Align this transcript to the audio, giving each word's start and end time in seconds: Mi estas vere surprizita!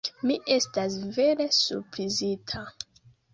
Mi 0.27 0.35
estas 0.53 0.95
vere 1.17 1.47
surprizita! 1.59 2.65